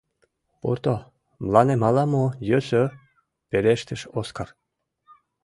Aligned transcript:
—Пурто, 0.59 0.95
мыланем 1.43 1.81
ала-мо 1.87 2.25
йӧсӧ,— 2.49 2.83
пелештыш 3.49 4.01
Оскар. 4.19 4.49